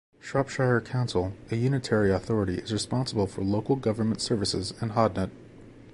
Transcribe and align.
Shropshire 0.19 0.81
Council, 0.81 1.33
a 1.51 1.55
Unitary 1.55 2.11
authority 2.11 2.55
is 2.55 2.73
responsible 2.73 3.27
for 3.27 3.43
local 3.43 3.75
government 3.75 4.19
services 4.19 4.73
in 4.81 4.89
Hodnet. 4.93 5.29